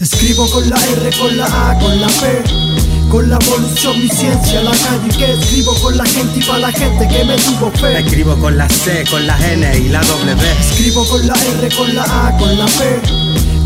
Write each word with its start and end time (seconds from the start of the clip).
Escribo 0.00 0.48
con 0.48 0.70
la 0.70 0.76
R, 0.76 1.10
con 1.18 1.36
la 1.36 1.46
A, 1.46 1.78
con 1.80 2.00
la 2.00 2.06
P 2.06 2.68
con 3.10 3.28
la 3.30 3.38
evolución, 3.40 3.98
mi 4.02 4.08
ciencia, 4.08 4.62
la 4.62 4.70
calle 4.70 5.16
que 5.16 5.32
escribo 5.32 5.74
con 5.80 5.96
la 5.96 6.04
gente 6.04 6.38
y 6.38 6.42
para 6.42 6.58
la 6.58 6.72
gente 6.72 7.08
que 7.08 7.24
me 7.24 7.36
tuvo 7.36 7.70
fe. 7.70 7.98
Escribo 7.98 8.36
con 8.36 8.56
la 8.56 8.68
C, 8.68 9.04
con 9.10 9.26
la 9.26 9.36
N 9.50 9.78
y 9.78 9.88
la 9.88 10.00
W. 10.02 10.36
Escribo 10.60 11.06
con 11.06 11.26
la 11.26 11.34
R, 11.34 11.68
con 11.74 11.94
la 11.94 12.02
A, 12.02 12.36
con 12.36 12.58
la 12.58 12.66
P. 12.66 13.00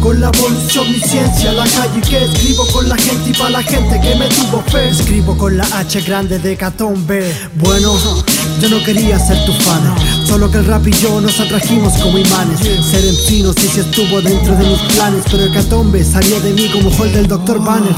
Con 0.00 0.20
la 0.20 0.30
evolución, 0.34 0.90
mi 0.90 0.98
ciencia, 1.00 1.52
la 1.52 1.64
calle 1.64 2.00
que 2.08 2.24
escribo 2.24 2.66
con 2.68 2.88
la 2.88 2.96
gente 2.96 3.30
y 3.30 3.32
para 3.32 3.50
la 3.50 3.62
gente 3.62 4.00
que 4.00 4.14
me 4.14 4.28
tuvo 4.28 4.62
fe. 4.62 4.88
Escribo 4.88 5.36
con 5.36 5.56
la 5.56 5.64
H 5.64 6.00
grande 6.02 6.38
de 6.38 6.56
B 7.06 7.34
Bueno, 7.56 7.94
yo 8.60 8.68
no 8.68 8.82
quería 8.84 9.18
ser 9.18 9.44
tu 9.44 9.52
fan, 9.52 9.94
solo 10.32 10.50
que 10.50 10.56
el 10.56 10.64
rap 10.64 10.86
y 10.88 10.92
yo 10.92 11.20
nos 11.20 11.38
atrajimos 11.40 11.92
como 11.98 12.16
imanes. 12.16 12.58
Ser 12.60 13.04
en 13.04 13.16
finos 13.16 13.54
y 13.62 13.68
si 13.68 13.80
estuvo 13.80 14.22
dentro 14.22 14.56
de 14.56 14.66
mis 14.66 14.78
planes, 14.94 15.24
pero 15.30 15.44
el 15.44 15.52
catombe 15.52 16.02
salió 16.02 16.40
de 16.40 16.54
mí 16.54 16.70
como 16.72 16.88
Hall 16.96 17.12
del 17.12 17.28
Dr. 17.28 17.62
Banner. 17.62 17.94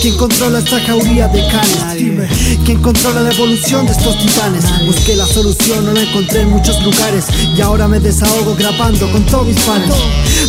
¿Quién 0.00 0.16
controla 0.16 0.60
esta 0.60 0.80
jauría 0.80 1.28
de 1.28 1.46
canes? 1.48 2.16
¿quién 2.64 2.80
controla 2.80 3.20
la 3.20 3.30
evolución 3.30 3.84
de 3.84 3.92
estos 3.92 4.18
titanes? 4.18 4.64
Busqué 4.86 5.16
la 5.16 5.26
solución, 5.26 5.84
no 5.84 5.92
la 5.92 6.00
encontré 6.00 6.40
en 6.40 6.50
muchos 6.50 6.82
lugares 6.82 7.26
y 7.54 7.60
ahora 7.60 7.86
me 7.86 8.00
desahogo 8.00 8.54
grabando 8.54 9.12
con 9.12 9.26
todos 9.26 9.46
mis 9.46 9.60
fans. 9.60 9.92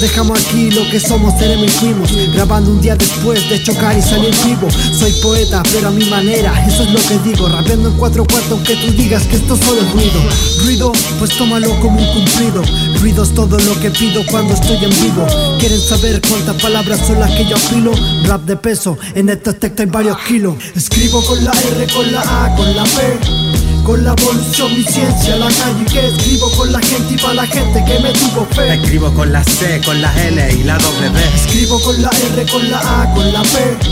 Dejamos 0.00 0.40
aquí 0.40 0.72
lo 0.72 0.88
que 0.90 0.98
somos, 0.98 1.38
seremos 1.38 1.66
y 1.66 1.68
fuimos, 1.68 2.10
grabando 2.34 2.72
un 2.72 2.80
día 2.80 2.96
después 2.96 3.48
de 3.48 3.62
chocar 3.62 3.96
y 3.96 4.02
salir 4.02 4.34
vivo. 4.44 4.68
Soy 4.70 5.12
poeta, 5.22 5.62
pero 5.72 5.88
a 5.88 5.90
mi 5.92 6.04
manera, 6.06 6.66
eso 6.66 6.82
es 6.82 6.90
lo 6.90 6.98
que 7.00 7.30
digo, 7.30 7.48
rapeando 7.48 7.90
en 7.90 7.94
cuatro 7.94 8.24
cuartos 8.24 8.50
aunque 8.50 8.74
tú 8.74 8.90
digas 8.92 9.22
que 9.28 9.36
esto 9.36 9.56
solo 9.56 9.80
es 9.82 9.92
ruido. 9.92 10.20
Ruido, 10.64 10.92
pues 11.18 11.36
tómalo 11.36 11.70
como 11.80 12.00
un 12.00 12.06
cumplido. 12.14 12.62
Ruido 13.00 13.22
es 13.24 13.34
todo 13.34 13.58
lo 13.58 13.80
que 13.80 13.90
pido 13.90 14.22
cuando 14.30 14.54
estoy 14.54 14.76
en 14.76 14.90
vivo. 14.90 15.26
¿Quieren 15.58 15.80
saber 15.80 16.20
cuántas 16.28 16.60
palabras 16.60 17.06
son 17.06 17.20
las 17.20 17.30
que 17.30 17.46
yo 17.46 17.56
apilo? 17.56 17.92
Rap 18.24 18.42
de 18.42 18.56
peso, 18.56 18.98
en 19.14 19.28
estos 19.28 19.58
textos 19.58 19.86
hay 19.86 19.90
varios 19.90 20.18
kilos. 20.20 20.54
Escribo 20.74 21.24
con 21.24 21.44
la 21.44 21.52
R, 21.52 21.86
con 21.92 22.12
la 22.12 22.20
A, 22.20 22.54
con 22.56 22.76
la 22.76 22.84
P. 22.84 23.52
Con 23.84 24.04
la 24.04 24.12
evolución, 24.12 24.72
mi 24.76 24.84
ciencia, 24.84 25.36
la 25.36 25.48
calle 25.48 25.84
que 25.90 26.06
escribo 26.06 26.48
con 26.52 26.70
la 26.70 26.78
gente 26.78 27.14
y 27.14 27.16
para 27.16 27.34
la 27.34 27.46
gente 27.46 27.84
que 27.84 27.98
me 27.98 28.12
tuvo 28.12 28.46
fe. 28.54 28.74
Escribo 28.74 29.12
con 29.12 29.32
la 29.32 29.42
C, 29.42 29.80
con 29.84 30.00
la 30.00 30.12
N 30.28 30.52
y 30.52 30.62
la 30.62 30.78
W. 30.78 31.20
Escribo 31.34 31.80
con 31.80 32.00
la 32.00 32.10
R, 32.10 32.46
con 32.50 32.70
la 32.70 32.78
A, 32.78 33.12
con 33.12 33.32
la 33.32 33.42
P. 33.42 33.91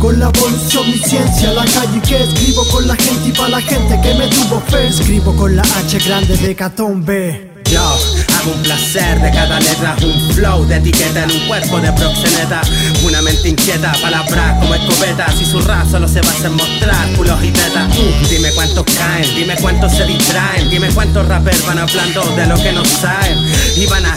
Con 0.00 0.18
la 0.18 0.30
evolución, 0.34 0.90
mi 0.90 0.96
ciencia, 0.96 1.52
la 1.52 1.62
calle 1.66 2.00
que 2.00 2.22
escribo 2.22 2.64
con 2.68 2.88
la 2.88 2.96
gente 2.96 3.28
y 3.28 3.32
para 3.32 3.50
la 3.50 3.60
gente 3.60 4.00
que 4.02 4.14
me 4.14 4.28
tuvo 4.28 4.58
fe. 4.62 4.88
Escribo 4.88 5.36
con 5.36 5.54
la 5.54 5.62
H 5.62 5.98
grande 6.06 6.38
de 6.38 6.54
B 6.54 7.52
Yo 7.70 7.82
hago 7.82 8.52
un 8.56 8.62
placer 8.62 9.20
de 9.20 9.30
cada 9.30 9.60
letra, 9.60 9.94
un 10.02 10.30
flow 10.34 10.64
de 10.64 10.76
etiqueta 10.76 11.24
en 11.24 11.30
un 11.30 11.46
cuerpo 11.46 11.80
de 11.80 11.92
proxeneta. 11.92 12.62
Una 13.04 13.20
mente 13.20 13.50
inquieta, 13.50 13.92
palabras 14.00 14.58
como 14.60 14.74
escopetas 14.74 15.38
y 15.38 15.44
su 15.44 15.60
rap 15.60 15.86
solo 15.90 16.08
se 16.08 16.22
va 16.22 16.28
a 16.28 16.32
hacer 16.32 16.50
mostrar 16.50 17.12
culos 17.18 17.44
y 17.44 17.50
tetas. 17.50 17.98
Uh, 17.98 18.26
dime 18.30 18.50
cuántos 18.52 18.84
caen, 18.96 19.34
dime 19.36 19.54
cuántos 19.60 19.92
se 19.92 20.06
distraen, 20.06 20.70
dime 20.70 20.88
cuántos 20.94 21.28
rappers 21.28 21.66
van 21.66 21.78
hablando 21.78 22.22
de 22.36 22.46
lo 22.46 22.56
que 22.56 22.72
no 22.72 22.86
saben 22.86 23.36
y 23.76 23.84
van 23.84 24.06
a 24.06 24.14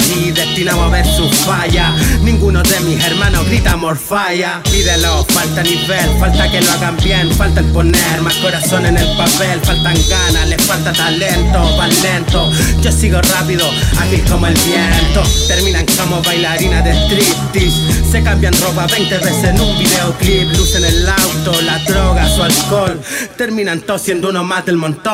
ver 1.03 1.15
su 1.15 1.29
falla. 1.29 1.93
Ninguno 2.21 2.61
de 2.63 2.79
mis 2.81 3.03
hermanos 3.03 3.45
grita 3.45 3.75
morfalla. 3.75 4.61
Pídelo, 4.63 5.25
falta 5.25 5.63
nivel, 5.63 6.09
falta 6.19 6.49
que 6.49 6.61
lo 6.61 6.71
hagan 6.71 6.97
bien, 6.97 7.31
falta 7.31 7.59
el 7.59 7.67
poner 7.67 8.21
más 8.21 8.35
corazón 8.35 8.85
en 8.85 8.97
el 8.97 9.17
papel, 9.17 9.59
faltan 9.63 9.95
ganas, 10.09 10.47
les 10.47 10.61
falta 10.63 10.91
talento, 10.93 11.77
van 11.77 11.89
lento. 12.01 12.51
Yo 12.81 12.91
sigo 12.91 13.21
rápido, 13.21 13.65
ágil 13.99 14.23
como 14.29 14.47
el 14.47 14.53
viento. 14.53 15.23
Terminan 15.47 15.85
como 15.97 16.21
bailarinas 16.21 16.83
de 16.83 16.91
striptease. 16.91 18.11
Se 18.11 18.23
cambian 18.23 18.53
ropa 18.61 18.87
20 18.87 19.17
veces 19.19 19.43
en 19.43 19.61
un 19.61 19.77
videoclip. 19.77 20.57
Lucen 20.57 20.85
el 20.85 21.07
auto, 21.07 21.61
la 21.61 21.79
droga, 21.79 22.27
su 22.29 22.43
alcohol. 22.43 23.01
Terminan 23.37 23.81
todos 23.81 24.01
siendo 24.01 24.29
uno 24.29 24.43
más 24.43 24.65
del 24.65 24.77
montón. 24.77 25.13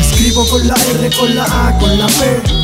Escribo 0.00 0.46
con 0.48 0.66
la 0.66 0.74
R, 0.74 1.10
con 1.16 1.34
la 1.34 1.44
A, 1.44 1.78
con 1.78 1.98
la 1.98 2.06
P. 2.06 2.61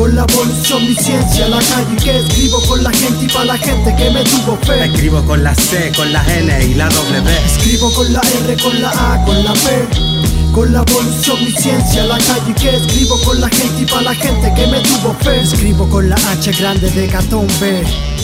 Con 0.00 0.16
la 0.16 0.24
evolución, 0.30 0.82
mi 0.88 0.94
ciencia, 0.94 1.46
la 1.46 1.58
calle 1.58 1.94
que 2.02 2.20
escribo 2.20 2.58
con 2.62 2.82
la 2.82 2.90
gente 2.90 3.26
y 3.26 3.28
para 3.28 3.44
la 3.44 3.58
gente 3.58 3.94
que 3.96 4.08
me 4.08 4.24
tuvo 4.24 4.56
fe. 4.64 4.86
Escribo 4.86 5.22
con 5.26 5.44
la 5.44 5.54
C, 5.54 5.92
con 5.94 6.10
la 6.10 6.24
N 6.38 6.64
y 6.64 6.72
la 6.72 6.88
W. 6.88 7.30
Escribo 7.44 7.92
con 7.92 8.10
la 8.10 8.22
R, 8.46 8.56
con 8.62 8.80
la 8.80 8.88
A, 8.88 9.22
con 9.26 9.44
la 9.44 9.52
P. 9.52 10.52
Con 10.52 10.72
la 10.72 10.84
evolución, 10.88 11.44
mi 11.44 11.52
ciencia, 11.52 12.06
la 12.06 12.16
calle 12.16 12.54
que 12.54 12.76
escribo 12.76 13.20
con 13.20 13.42
la 13.42 13.50
gente 13.50 13.82
y 13.82 13.84
para 13.84 14.00
la 14.00 14.14
gente 14.14 14.50
que 14.56 14.66
me 14.68 14.80
tuvo 14.80 15.12
fe. 15.20 15.42
Escribo 15.42 15.86
con 15.86 16.08
la 16.08 16.16
H 16.16 16.50
grande 16.52 16.90
de 16.92 17.06
B 17.06 18.19